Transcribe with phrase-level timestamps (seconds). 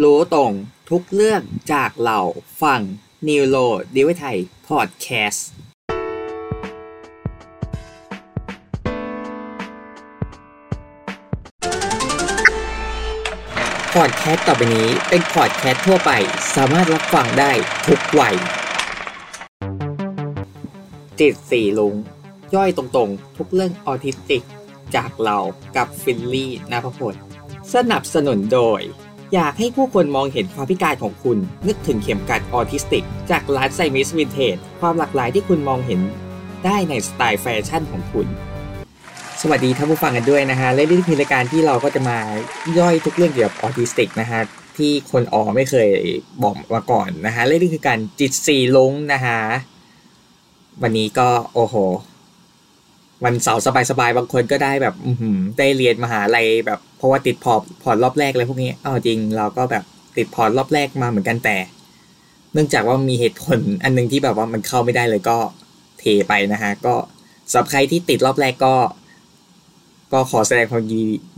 [0.00, 0.52] รู้ตรง
[0.90, 2.20] ทุกเรื่องจากเรา
[2.62, 2.80] ฟัง
[3.28, 3.56] นิวโร
[3.96, 5.48] ดิวไทยพอดแคสต์
[13.94, 16.10] พอดแคสต์ต่อไปนี้เป็นพอดแคสต์ทั่วไป
[16.54, 17.52] สามารถรับฟังได้
[17.86, 18.36] ทุกวัย
[21.20, 21.94] จิตสี่ลุง
[22.54, 24.44] ย่อยตรงๆ ทุกเรื่องออทิสติก
[24.96, 25.38] จากเรา
[25.76, 27.14] กับฟิลลี่นาพพล
[27.74, 28.82] สนับสนุนโดย
[29.36, 31.38] อยากให้ผู้คนมองเห็นความพิการของคุณ
[31.68, 36.00] นึกถึงเข็มกัดออทิสติก จากร้านไซมิสวินเทจความหลากหลายที่คุณมองเห็น
[36.64, 38.26] ได้ในสไตล์แฟชั่นของคุณ
[39.40, 42.18] สวัสดีท่านผู้ฟังกันด้วยนะฮะและนี่คือรายการที่เราก็จะมา
[42.78, 44.40] ย่อยทุกเรื่องเกี่ยวกับออทิสติกนะฮะ
[44.76, 45.88] ที่คนอ๋อไม่เคย
[46.42, 49.38] บอกมาก่อนนะฮะและนี่คือการจิตสีลงนะฮะ
[50.82, 51.74] วันนี้ก็โอ้โห
[53.24, 55.12] วันเสาร์สบายๆบางคนก็ได้แบบอื
[55.58, 59.84] ได้เรียนมหาลัยแบบเพราะว่าติด port port รอบแรกเลยพวกนี้เอาจริงเราก็แบบ
[60.16, 61.56] ติด port รอบแรกมาเหมือนกันแต่
[62.52, 65.38] เนื่องจากว่ามีเหตุผลอันหนึงที่แบบว่ามันเข้าไม่ได้เลยก็
[65.98, 66.94] เทไปนะฮะก็
[67.50, 68.74] สำหรับใครที่ติดรอบแรกก็
[70.12, 70.84] ก็ขอแสดงความ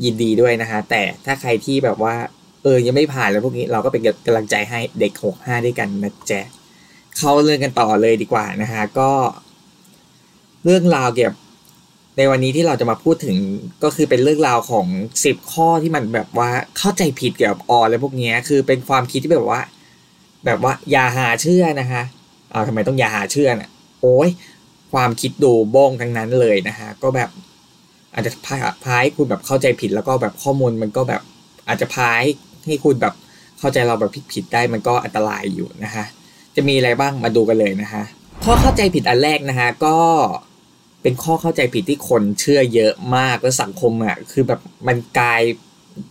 [0.05, 2.15] ยินดีด้วยนะฮะแต่ถ้าใครที่แบบว่า
[2.63, 6.41] เออยังไม่ผ่านแล้วพวกนี้เราก็เป็นกำลังใจให้เด็กหกห้าด้วยกันนะจ๊ะ
[7.17, 9.11] เข้าเรื่องกันต่อเลยดีกว่านะฮะก็
[10.65, 11.37] เรื่องราวเกี่ยวกับ
[12.17, 13.37] ในวันนี้ที่เราจะมาพูดถึง
[13.85, 14.87] ก็คือเป็นเรื่องราวของ
[15.25, 19.63] สิบข้อที่มันแบบว่าเข้าใจผิดเกี่ยวกับอออะพวกนี้คือเป็นความคิดที่แบบว่า
[20.45, 22.03] แบบว่าอย่าหาเชื่อนะคะ
[22.53, 23.71] อ้าทำไมต้องอย่าหาเชื่อน่ะ
[24.03, 24.29] โอ้ย
[24.93, 27.31] ความคิดดูบ้องทั้งนั้นเลยนะฮะก็แบบ
[28.15, 31.23] อาจจะพาพาให้คุณแบบเข้าใจผิดแล้วก็แบบข้อมูลมันก็แบบ
[31.69, 32.31] อาจจะพาให้
[32.67, 33.15] ให้คุณแบบ
[33.59, 36.05] เข้าใจเราแบบผิดๆได้มันก็อันตรายอยู่นะฮะ
[36.57, 38.05] จะมีอะไรบ้างมาดูกันเลยนะฮะ
[38.45, 39.97] ข้อเข้าใจผิดอันแรกนะฮะก็
[41.05, 45.43] เป็นข้อเข้าใจผิดที่คนเชื่อเยอะมากแล้วสังคมอะคือแบบมันกลาย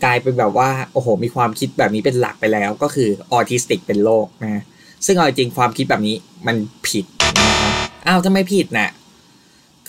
[0.03, 4.63] กลายเป็นแบบว่าโอ้โหมีความคิดแบบนี้เป็นหลักไปแล้ว ก็คือออทิสติกเป็นโรคนะ
[5.05, 6.15] ซึ่งเอาจริงความคิดแบบนี้
[6.47, 6.55] มัน
[6.87, 7.05] ผิด
[7.45, 7.71] นะครับ
[8.07, 8.89] อ้าวทำไมผิดน่ะ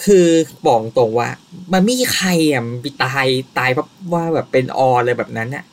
[0.04, 0.26] คือ
[0.66, 1.28] บอกตรงว่า
[1.72, 3.26] มันไม่มีใครอะมันไปตาย
[3.58, 5.64] ตายเพราะว่าแบบเป็นออะไรแบบนั้นน่ะ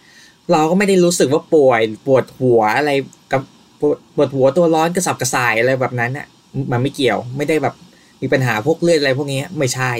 [0.51, 2.91] เราก็ไม่ได้รู้สึกว่าป่วยปวดหัวอะไร
[3.31, 3.41] กับ
[3.79, 6.25] ปวดปวดหัวตัวร้อนกระสับกระส่ายอะไรแบบนั้นน่ะ
[6.71, 7.75] มันไม่เกี่ยวไม่ได้แบบ
[8.21, 9.91] มีปัญหาพวกเลือดอะไรพวกนี้ไม่ใช่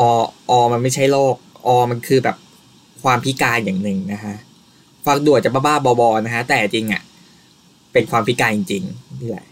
[0.00, 0.02] อ
[0.50, 1.34] ออมันไม่ใช่โรค
[1.66, 2.36] อมันคือแบบ
[3.02, 4.36] ความพิการอย่างหนึ่งนะฮะ
[5.06, 7.02] ฟังดูอาจจะบ้าๆบอๆนะฮะแต่จริงอะ
[7.92, 9.46] เป็นความพิการจริงๆนี่แหละ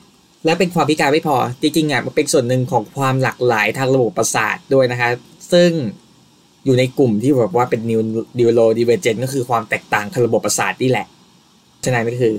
[0.44, 5.10] และเป็นความพิการไม่พอ จริงๆอะมันเป็นส่วนหนึ่งของความหลากหลายทางระบบประสาทด้วยนะคะ
[5.52, 5.70] ซึ่ง
[6.64, 8.00] อยู่ในกลุ่มที่แบบว่าเป็นนิว
[8.38, 11.06] ดิวโรดิเวเจนก็คือความแตกต่างทางระบบประสาทนี่แหละ
[11.84, 12.34] ฉะนั้นก็คือ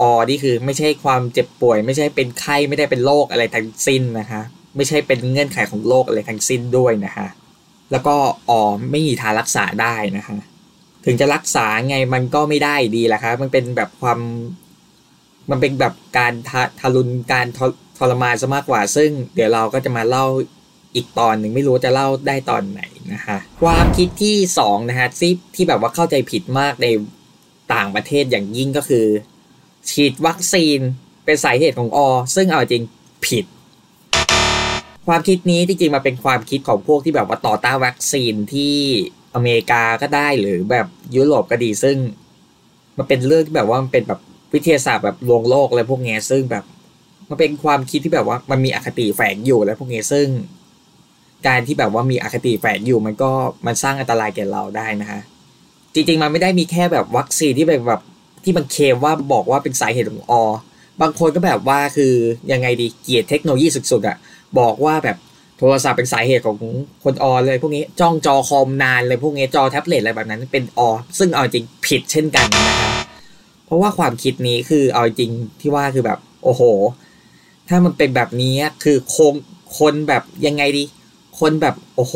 [0.00, 4.42] อนี่คือไม่ใช่ความเจ็บป่วย ไม่ใช่เป็นไข้ไม่ได้เป็นโรคอะไรทั้งสิ้นนะคะ
[4.76, 7.28] ไม่ใช่เป็นเงื่อนไขของโรคอะไรทั้งสิ้นด้วยนะคะ
[7.90, 8.16] แล้วก็
[8.48, 8.60] อ๋อ
[8.90, 10.38] ไม่มีทางรักษาได้นะคะ
[11.04, 14.18] ถึงจะรักษาไงมันก็ไม่ได้ดีแหละครับมันเป็นแบบความ
[15.50, 16.32] มันเป็นแบบการ
[16.80, 17.46] ทารุณการ
[17.98, 20.26] ทรมานซะมากกว่า ซึ่งเดี๋ยวเราก็จะมาเล่า
[20.94, 22.82] อีกตอนหนึ่งไม่รู้จะเล่าได้ตอนไหน
[23.14, 26.86] นะคะความคิดที่สองนะฮะที่ที่แบบว่าเข้าใจผิดมากใน
[27.74, 29.06] ต่างประเทศอย่างยิ่งก็คือ
[29.90, 30.78] ฉีดวัคซีน
[31.24, 31.98] เป็นสาเหตุของอ
[32.34, 32.82] ซึ่งเอาจริง
[33.26, 33.44] ผิด
[35.06, 38.76] ความคิดนี้จริงๆมาเป็นความคิดของพวกที่แบบว่าต่อต้านวัคซีนที่
[39.34, 40.86] อเมริกาก็ได้หรือแบบ
[41.16, 41.96] ยุโรปก็ดีซึ่ง
[42.98, 44.20] มันเป็นเรื่องที่แบบว่ามันเป็นแบบ
[44.54, 46.64] วิทยาศาสตร์แบบลวงโลกอะไรพวกนี้ซึ่งแบบ
[47.28, 50.26] มันเป็นความคิดที่แบบว่ามันมีอคติแฝงอยู่แล้วพวกนี้ซึ่ง
[51.46, 53.30] การที่แบบว่ามีอคติแฝงอยู่มันก็
[53.66, 55.20] มันสร้างอันตรายแก่เราได้นะฮะ
[55.94, 58.00] จริงๆมันไม่ได้มีแค่แบบวัคซีนที่เป็นแบบ
[58.44, 60.34] ที่มันเคมว่าบอกว่าเป็นสาเหตุของอ
[61.00, 62.12] บางคนก็แบบว่าคือ
[62.52, 64.16] ยังไงดีเกียรติเทคโนโลยีสุดๆอะ่ะ
[64.60, 65.16] บอกว่าแบบ
[65.58, 66.58] โทรศัพท์เป็นสาเหตุของ
[67.04, 72.92] คนออเลยพวกนี้จ้องจอคอมนานเลยพวกนี้จอแท็บเล็ตอะไรแบบนั้นเป็นออซึ่งเอาจริงผิดเช่นกันนะครับ
[73.66, 75.30] เพราะว่าความคิดนี้คือเอาจริง
[75.60, 76.62] ที่ว่าคือแบบโอ้โห
[77.68, 79.34] ถ้ามันเป็นแบบนี้คือคง
[79.78, 80.84] คนแบบยังไงดี
[81.40, 82.14] คนแบบโอ้โห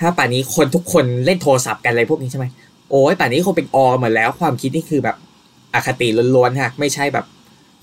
[0.00, 2.46] ถ้าป่านนี้คนทุกคนเล่นโทรศัพท์กันอะไรพวกนี้ใช่ไหม
[2.90, 5.16] โอ้ยป่านนี้คงเป็นอเหมือนแล้ว ความคิดนี่คือแบบ
[5.74, 7.26] อคติล้วนๆฮะไม่ใช่แบบ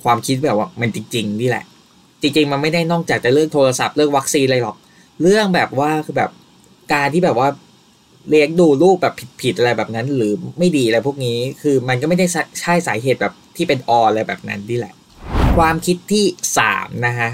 [0.03, 1.63] ความคิดแบบว่ามันจริงๆนี่แหละ
[2.21, 4.77] จริงๆ มันไม่ได้นอกจากจะเรื่องโทรศัพท์เรื่องวัคซีนอะไรหรอก
[5.21, 6.31] เรื่องแบบว่าคือแบบ
[6.93, 7.47] การที่แบบว่า
[8.29, 12.25] เลี้ยงดูลูกแบบผิดๆอะไรแบบนั้น หรือไม่ดีอะไรพวกนี้คือมันก็ไม่ได้
[12.61, 14.93] ใช่สาเหตุแบบที่เป็นออะไรแบบนั้นนี่แหละ
[15.57, 16.25] ความคิดที่
[16.57, 17.29] สามนะฮะ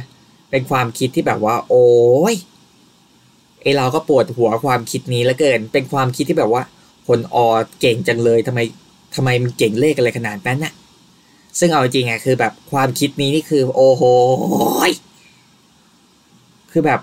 [0.52, 1.88] เป็นความคิดที่แบบว่า โอ้
[2.34, 2.36] ย
[3.62, 6.64] ไอเราก็ปวดหัวความคิดนี้แล้วเกิน เป็นความคิดที่แบบว่า
[7.08, 7.38] คนอ
[7.82, 8.60] เก่งจังเลยทำไม
[9.16, 10.74] ทำไมมันเก่งเลขอะไรขนาดนั้นน่ะ
[11.60, 14.04] ซึ่งเอาจริงอะคือแบบความคิดนี้นี่คือ โอ้โห
[16.72, 17.00] คือแบบ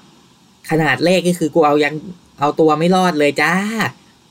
[0.70, 1.94] ขนาดเลขก็คือกูเอายัง
[2.40, 3.52] เอาตัวไม่รอดเลยจ้า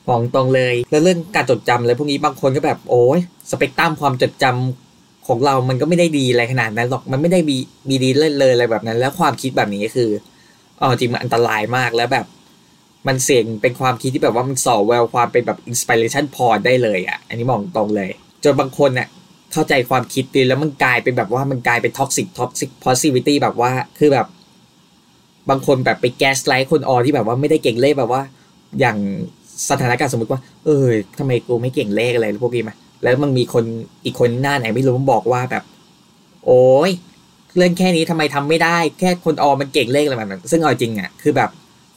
[0.08, 3.20] ของตรงเลย แล้วเรื่องการจดจำอะไรพวกนี้บางคนก็แบบโอ้ย
[3.50, 7.58] สเปกตรัมความจดจำของเรามันก็ไม่ได้ดีอะไรขนาดนั้นหรอกมันไม่ได้มี
[7.90, 10.10] มีดีเล่นเลยอะไรแบบนั้น แล้วความคิดแบบนี้ก็คือ
[10.82, 12.26] เอาจริงมันอันตรายมากแล้วแบบ
[13.08, 18.10] มันเสี่ยงเป็นความคิดที่แบบว่ามันส่อแววความเป็นแบบ inspiration porn ได้เลยอะ อันนี้มองตรงเลย
[18.44, 19.08] จนบางคนอะ
[19.54, 24.28] เข้าใจความคิดดีแล้วมันกลายเป็นแบบว่ามันกลายเป็น toxic toxic positivity แบบว่าคือแบบ
[25.50, 28.22] บางคนแบบไป gaslight คนออที่แบบว่าไม่ได้เก่งเลขแบบว่า
[28.80, 28.98] อย่าง
[29.70, 30.86] สถานการณ์สมมติว่า เออ
[31.20, 33.66] ทำไมกูไม่เก่งเลขอะไรพวกนี้มาแล้วมันมีคน
[34.06, 35.64] อีกคนหน้าไหนไม่รู้มันบอกว่าแบบ
[36.46, 36.92] โอ้ย
[37.58, 41.50] เรื่องแค่นี้ทำไมทำไม่ได้ แค่คนออมันเก่งเลขอะไรแบบนั้นซึ่งเอาจริงอะคือแบบ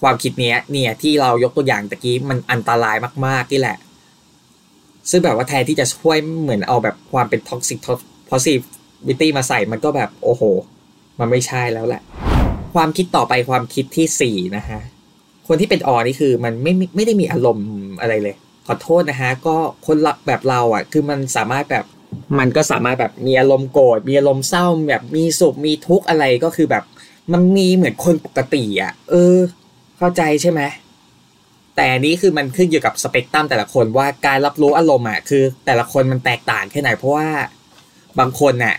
[0.03, 2.97] ความคิดเนี้ยเนี่ยที่เรายกตัวอย่างตะกี้มันอันตราย
[3.27, 3.77] มากๆนี่แหละ
[5.11, 7.79] ซึ่งแบบว่าแทนที่จะช่วยเหมือนเอาแบบความเป็น toxic
[8.29, 10.43] positivity มาใส่มันก็แบบโอ้โห
[11.21, 12.03] มันไม่ใช่แล้วแหละ
[12.75, 14.81] ความคิดต่อไปความคิดที่สี่นะฮะ
[15.49, 17.69] คนที่เป็นออนี่คือมันไม่ไม่ได้มีอารมณ์
[18.01, 18.37] อะไรเลย
[18.67, 19.57] ขอโทษนะฮะ ก็
[19.87, 19.97] คน
[20.27, 21.85] แบบเราอะ คือมันสามารถแบบ
[22.39, 26.85] มันก็สามารถแบบมีอารมณ์โกรธมีอารมณ์เศร้าแบบมีสุขมีทุกข์อะไรก็คือแบบ
[27.33, 29.37] มันมีเหมือนคนปกติอะ เออ
[29.99, 30.61] เข้าใจใช่ไหม
[31.77, 37.29] แต่นี้คือมันขึ้นอยู่กับสเปกตรัมแต่ละคนว่าการรับรู้อารมณ์อะคือ แต่ละคนมันแตกต่างแค่ไหนเพราะว่า
[38.19, 38.77] บางคนน่ะ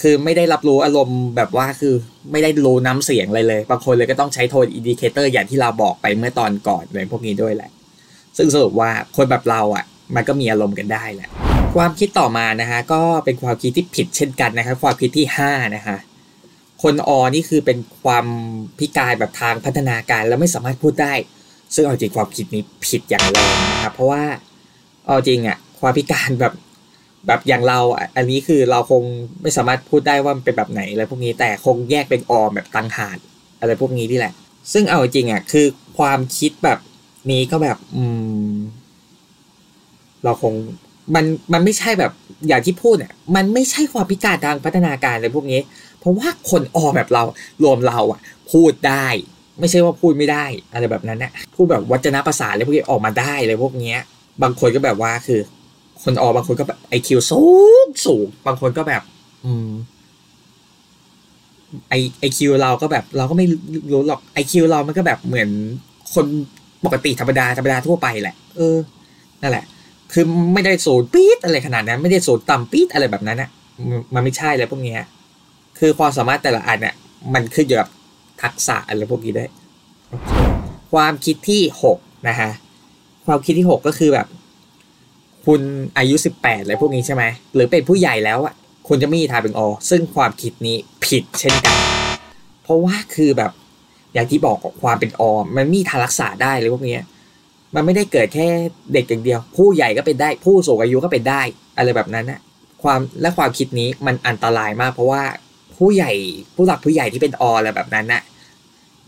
[0.00, 1.94] คือไม่ได้รับรู้อารมณ์แบบว่าคือ
[2.32, 7.70] ไม่ได้รู้น้ำเสียงอะไรเลย บางคนเลยก็ต้องใช้ tone indicator อย่างที่เราบอกไปเมื่อตอนก่อนเลยพวกนี้ด้วยแหละ
[8.36, 9.84] ซึ่งสรุปว่าคนแบบเราอะ
[10.14, 11.28] มันก็มีอารมณ์กันได้แหละ
[11.76, 15.98] ความคิดต่อมานะฮะก็เป็นความคิดที่ผิดเช่นกันนะครับความคิดที่5นะฮะ
[16.82, 18.26] คนออนี่คือเป็นความ
[18.78, 21.14] พิการแบบทางพัฒนาการแล้วไม่สามารถพูดได้
[21.74, 24.22] ซึ่งเอาจริงความคิดนี้ผิดอย่างแรงนะครับเพราะว่า
[25.06, 26.54] เอาจริงอะความพิการแบบ
[27.26, 27.78] แบบอย่างเรา
[28.16, 29.02] อันนี้คือเราคง
[29.42, 33.18] ไม่สามารถพูดได้ว่ามันเป็นแบบไหนอะไรพวกนี้แต่คงแยกเป็นออแบบตังหาก
[33.60, 34.32] อะไรพวกนี้ที่แหละ
[34.72, 35.66] ซึ่งเอาจริงอะคือ
[35.98, 36.78] ความคิดแบบ
[37.30, 38.04] นี้ก็แบบอื
[38.52, 38.54] ม
[40.24, 40.54] เราคง
[41.14, 42.12] มันมันไม่ใช่แบบ
[42.48, 45.60] อย่างที่พูดเนี่ยมันไม่ใช่ความพิการทางพัฒนาการอะไรพวกนี้
[45.98, 47.22] เพราะว่าคนออแบบเรา
[47.62, 48.20] รวมเราอะ
[48.52, 49.06] พูดได้
[49.60, 53.98] ไม่ใช่ว่าพูดไม่ได้อะไรแบบนั้นนะพูดแบบวัจนภาษาอะไรพวกนี้ออกมาได้เลยพวกเนี้ย
[54.42, 55.40] บางคนก็แบบว่าคือ
[56.02, 57.42] คนออบางคนก็แบบไอคิวสู
[57.84, 59.02] งสูงบางคนก็แบบ
[59.44, 59.70] อืม
[61.88, 63.46] ไอไอคิวเราก็แบบ เราก็ไม่
[63.92, 65.48] รู้หรอกไอคิวเรามันก็แบบเหมือน
[66.14, 66.26] คน
[66.84, 68.76] ปกติธรรมดาธรรมดาทั่วไปแหละ เออ
[69.42, 69.64] นั่นแหละ
[70.12, 70.24] คือ
[70.54, 73.50] ไม่ได้สูงปี๊ดอะไรขนาดนั้น ไม่ได้สูงต่ำปี๊ดอะไรแบบนั้นนะ
[74.14, 74.96] มันไม่ใช่เลยพวกนี้
[75.78, 76.94] คือความสามารถแต่ละอันเนี่ย
[77.34, 77.88] มันขึ้นอยู่กับ
[78.42, 79.46] ทักษะอะไรพวกนี้ได้
[80.92, 81.98] ความคิดที่หก
[82.28, 82.50] นะฮะ
[83.26, 84.26] ความคิดที่หกก็คือแบบ
[85.46, 85.60] คุณ
[85.98, 87.24] อายุสิบแปดอะไรพวกนี้ใช่ไหม
[87.54, 88.54] หรือเป็นผู้ใหญ่แล้วอะ
[88.88, 89.60] คุณจะไม่มีทางเป็นอ
[89.90, 91.76] ซึ่งความคิดนี้ผิดเช่นกัน
[92.62, 93.52] เพราะว่าคือแบบ
[94.14, 95.22] อย่างที่บอกความเป็นอ
[95.56, 96.98] มันมีทางรักษาได้เลยพวกนี้
[97.74, 98.46] มันไม่ได้เกิดแค่
[98.92, 101.42] เด็กอย่างเดียว ผู้ใหญ่ก็เป็นได้ ผู้สูงอายุก็เป็นได้
[101.76, 102.40] อะไรแบบนั้นนะ
[102.82, 105.22] ความและความคิดนี้มันอันตรายมาก เพราะว่า
[105.76, 106.12] ผู้ใหญ่
[106.54, 108.22] ผู้หลักผู้ใหญ่ที่เป็นออะไรแบบนั้นนะ่ะ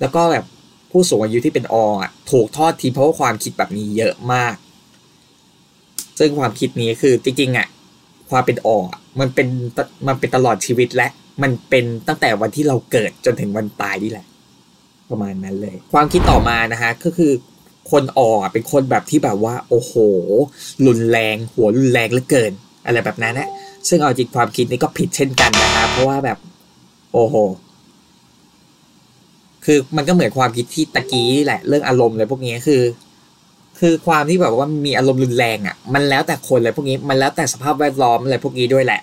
[0.05, 0.47] แล้วก็แบบ
[0.91, 4.55] ผู้สูงอายุที่เป็นออะถูกทอดทีเพราะว่าความคิดแบบนี้เยอะมาก
[6.19, 7.67] ซึ่งความคิดนี้คือจริงๆอะ
[8.31, 8.79] ความเป็นออ
[9.21, 9.49] มันเป็น
[10.07, 11.09] มันเป็นตลอดชีวิตและ
[11.43, 14.27] มันเป็นตั้งแต่วันที่เราเกิดจนถึงวันตายนี่แหละ
[15.11, 17.33] ประมาณนั้นเลย ความคิดต่อมานะฮะก็คือ
[17.91, 19.95] คนออเป็นคนแบบที่แบบว่า โอ้โห
[20.87, 22.53] รุนแรง หัวรุนแรงเหลือเกิน
[22.85, 23.49] อะไรแบบนั้นนะ
[23.89, 26.39] ซึ่งเอาจริงความคิดนี้ก็ผิดเช่นกันนะฮะเพราะว่าแบบ
[27.13, 27.35] โอ้โห
[29.65, 32.83] คือมันก็เหมือนความคิดที่ตะกี้แหละ เรื่องอารมณ์อะไรพวกนี้คือ
[33.81, 39.01] คือความที่แบบว่ามีอารมณ์รุนแรงอะ มันแล้วแต่คนเลยพวกนี้ มันแล้วแต่สภาพแวดล้อมอะไรพวกนี้ด้วยแหละ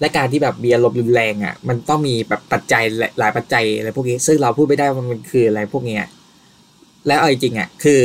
[0.00, 2.82] และการที่แบบมีอารมณ์รุนแรงอะ มันต้องมีแบบปัจจัย
[3.18, 6.00] หลายปัจจัยอะไรพวกนี้ ซึ่งเราพูดไม่ได้ว่ามันคืออะไรพวกนี้
[7.06, 8.00] แล้วเอาจริงอะ คือ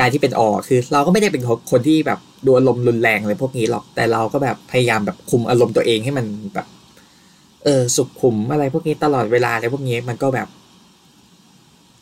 [0.00, 6.66] การที่เป็นออคือ เราก็ไม่ได้เป็นคนที่แบบดูอารมณ์รุนแรงอะไรพวกนี้หรอก แต่เราก็แบบพยายามแบบคุมอารมณ์ตัวเองให้มันแบบ
[7.64, 10.48] เออสุขขุมอะไรพวกนี้ตลอดเวลาอะไรพวกนี้มันก็แบบ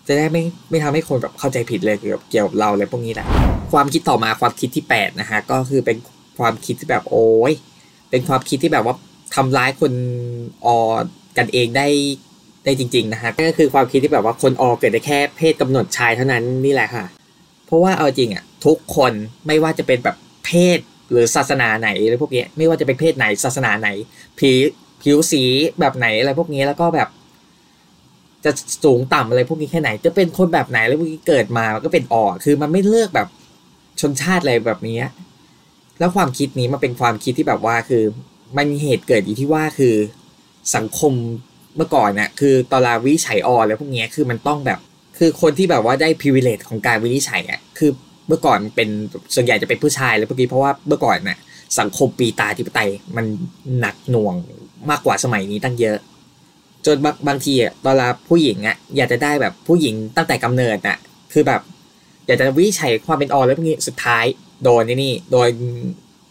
[0.07, 3.27] จะได้ไม่ไม่ทำให้คนแบบเข้าใจผิดเลยเกี่ยวกับเกี่ยวกับเราอะไรพวกนี้แหละ
[3.73, 5.97] ความคิดต่อมาความคิดที่8นะฮะก็คือเป็น
[6.39, 7.53] ความคิดที่แบบโอ้ย
[8.11, 8.95] เป็นความคิดที่แบบว่า
[9.35, 9.93] ทำร้ายคน
[10.67, 10.77] ออ
[11.39, 11.89] กันเองได้
[12.65, 17.05] ได้จริง ๆนะฮะก็คือความคิดที่แบบว่าคนออเกิดได้แค่เพศกำหนดชายเท่านั้นนี่แหละค่ะ
[17.67, 19.13] เพราะว่าเอาจริงอะทุกคน
[19.47, 20.79] ไม่ว่าจะเป็นแบบเพศ
[21.11, 23.89] หรือศาสนาไหนอะไรพวกนี้ไม่ว่าจะเป็นเพศไหนศาสนาไหน
[24.39, 24.59] ผิว
[25.03, 25.43] ผิวสี
[25.81, 27.09] แบบไหนอะไรพวกนี้แล้วก็แบบ
[28.45, 28.51] จะ
[28.85, 33.29] สูงต่ำอะไรพวกนี้แค่ไหน จะเป็นคนแบบไหนแล้วพวกนี้เกิดมาก็เป็นออคือมันไม่เลือกแบบ
[34.01, 34.99] ชนชาติอะไรแบบนี้
[35.99, 38.05] แล้วความคิดนี้มันเป็นความคิดที่แบบว่าคือ
[38.57, 39.95] มันมีเหตุเกิดอยู่ที่ว่าคือ
[40.77, 41.13] สังคม
[41.77, 44.79] เมื่อก่อนน่ะคือตอนวินิจฉัยออแล้วพวกนี้คือมันต้องแบบ
[45.19, 47.91] คือคนที่แบบว่าได้ privilege ของการวินิจฉัยอะคือ
[48.29, 48.89] เมื่อก่อนเป็น
[49.35, 51.39] ส่วนใหญ่จะเป็นผู้ชายเลยเมื่อกี้เพราะว่าเมื่อก่อนน่ะ
[51.79, 53.27] สังคมปิตาธิปไตยมัน
[53.81, 54.35] หนักหน่วง
[54.91, 55.99] มากกว่าสมัยนี้ตั้งเยอะ
[56.87, 60.99] จนบางบางทีอะตอนเราผู้หญิงอะอยากจะได้แบบผู้หญิงตั้งแต่กำเนิดน่ะ
[61.33, 61.61] คือแบบ
[62.26, 64.25] อยากจะวิจัยความเป็นออแล้วพวกนี้สุดท้าย
[64.62, 65.49] โดนนี่นี่โดน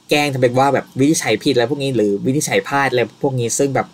[0.10, 3.88] แกล้งทำเป็นว่าแบบวินิจฉัยผิดแล้วพวกนี้หรือวินิจฉัยพลาดอะไรพวกนี้ซึ่งแบบ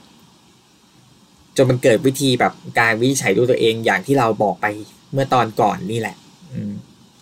[1.58, 4.66] จนมันเกิดวิธีแบบการวินิจฉัยด้วยตัวเองอย่างที่เราบอกไป
[5.14, 6.16] เมื่อตอนก่อนนี่แหละ
[6.52, 6.72] อืม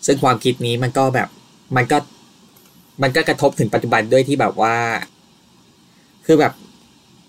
[0.05, 1.27] ซึ่งความคิดนี้มันก็แบบ
[1.75, 1.97] มันก็
[3.01, 4.75] มันก็กระทบถึงปัจจุบันด้วยที่แบบว่า
[6.25, 6.53] คือแบบ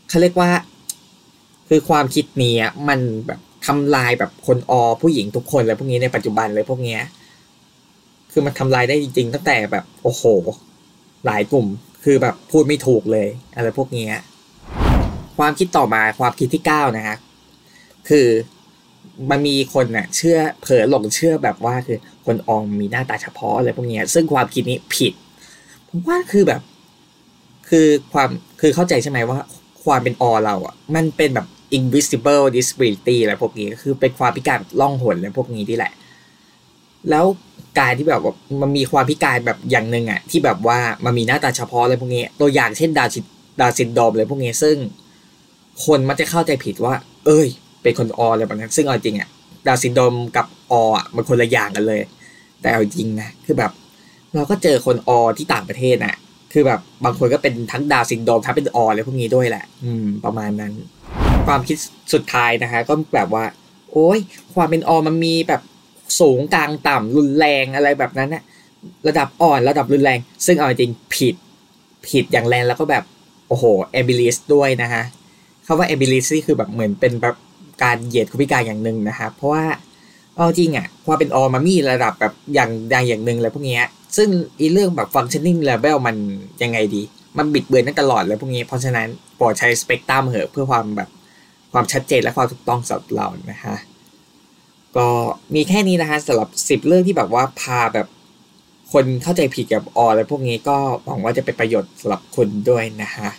[0.08, 0.50] เขาเรียกว่า
[1.68, 2.54] คือความคิดนี้
[2.88, 4.72] มันแบบทำลายแบบคนอ
[5.02, 7.00] ผู้หญิงทุกคนเลยพวกนี้ในปัจจุบันเลยพวกเนี้ย
[8.32, 10.22] คือมันทำลายได้จริงๆตั้งแต่แบบโอ้โห
[11.26, 11.66] หลายกลุ่ม
[12.04, 14.12] คือแบบพูดไม่ถูกเลยอะไรพวกเนี้ย
[15.38, 17.16] ความคิดต่อมาความคิดที่เก้านะฮะ
[18.08, 18.26] คือ
[19.30, 25.12] มันมีคนน่ะเชื่อเผลอหลงเชื่อแบบว่าคือคนอองมีหน้าตาเฉพาะอะไรพวกนี้ซึ่งความคิดนี้ผิด
[25.88, 26.62] ผมว่าคือแบบ
[27.68, 28.28] คือความ
[28.60, 29.38] คือเข้าใจใช่ไหมว่า
[29.84, 31.46] ความเป็นออเราอะ มันเป็นแบบ
[31.78, 35.92] invisible disability อะไรพวกนี้ก็คือเป็นความพิการล่องหนอะไรพวกนี้ที่แหละ
[37.10, 37.24] แล้ว
[37.78, 44.76] การที่แบบว่ามันมีความพิการแบบอย่างหนึ่งอะที่แบบว่ามันมีหน้าตาเฉพาะอะไรพวกนี้ ตัวอย่างเช่น Down Down syndrome อะไรพวกนี้ซึ่ง
[45.84, 46.94] คนมันจะเข้าใจผิดว่า
[47.26, 47.48] เอ้ย
[47.82, 49.28] เป็นคนออะไรแบบนั้น ซึ่งเอาจริงอะ
[49.66, 52.00] Down syndrome กับออะมันคนละอย่างกันเลย
[52.60, 53.72] แต่เอาจริงนะคือแบบ
[54.34, 56.16] เราก็เจอคนอที่ต่างประเทศน่ะ
[56.52, 60.72] คือแบบบางคนก็เป็นทั้ง Down syndrome ทั้งเป็นออะไรพวกนี้ด้วยแหละ อืม ประมาณนั้น
[61.48, 61.76] ความคิด
[62.14, 63.44] สุดท้ายนะคะ ก็แบบว่า
[63.92, 64.18] โอ้ย
[64.54, 65.62] ความเป็นออมันมีแบบ
[66.20, 68.42] สูงกลางต่ำรุนแรงอะไรแบบนั้นนะ
[69.08, 71.34] ระดับอ่อนระดับรุนแรง ซึ่งเอาจริงผิด
[72.08, 73.04] ผิดอย่างแรงแล้วก็แบบ
[73.48, 75.02] โอ้โห ableist ด้วยนะฮะ
[75.66, 77.36] คำว่า ableist นี่คือแบบเหมือนเป็นแบบ
[77.82, 79.64] การเหยียดคนพิการอย่างหนึ่งนะครับเพราะว่า
[80.34, 83.78] เอาจริงอะความเป็นออมามีระดับแบบอย่างใดอย่างหนึ่งอะไรพวกนี้
[84.16, 84.28] ซึ่ง
[84.58, 86.16] อีเรื่องแบบ functioning level มัน
[86.62, 87.02] ยังไงดี
[87.38, 91.08] มันบิดเบือนตั้งตลอดเลยพวกนี้เพราะฉะนั้นโปรดใช้สเปกตรัมเหอะเพื่อความแบบ
[91.72, 93.76] ความชัดเจนและความถูกต้องสำหรับเรานะฮะ
[94.96, 95.08] ก็
[95.54, 98.06] มีแค่นี้นะฮะสำหรับสิบเรื่องที่แบบว่าพาแบบ
[98.92, 103.30] คนเข้าใจผิดกับออะไรพวกนี้ก็หวังว่าจะเป็นประโยชน์สำหรับคุณด้วยนะฮะ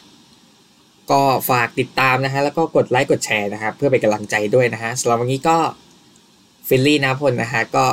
[1.11, 5.57] ก็ฝากติดตามนะฮะแล้วก็กดไลค์กดแชร์นะครับเพื่อเป็นกำลังใจด้วยนะฮะสำหรับวันนี้ก็
[6.67, 7.85] ฟิลลี่นะพลนะฮะก็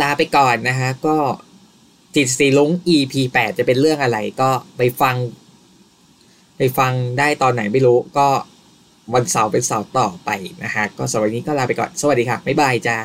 [0.00, 1.16] ลาไปก่อนนะฮะก็
[2.16, 5.16] จิตสีรุ้ง EP 8 จะเป็นเรื่องอะไรก็ไปฟัง
[6.56, 8.28] ไปฟังได้ตอนไหนไม่รู้ก็
[9.14, 10.30] วันเสาร์เป็นเสาร์ต่อไป
[10.64, 12.98] นะฮะก็สำหรับวันนี้ก็ลาไปก่อน สวัสดีค่ะ บ๊ายบายจ้า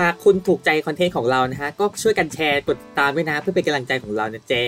[0.00, 4.66] หากคุณถูกใจคอนเทนต์ของเรานะฮะ ก็ช่วยกันแชร์กดติดตามด้วยนะ เพื่อเป็นกำลังใจของเรานะเจ๊